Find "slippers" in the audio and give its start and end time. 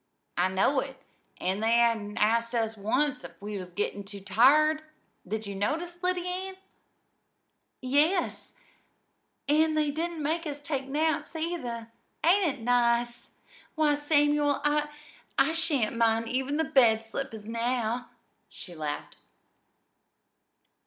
17.05-17.45